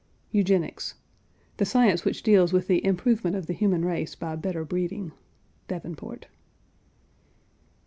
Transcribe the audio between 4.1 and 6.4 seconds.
by better breeding. (Davenport.)